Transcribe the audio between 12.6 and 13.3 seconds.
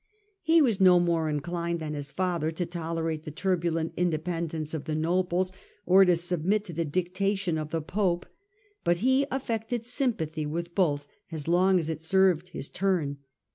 turn.